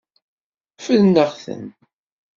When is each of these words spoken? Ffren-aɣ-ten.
Ffren-aɣ-ten. 0.75 1.63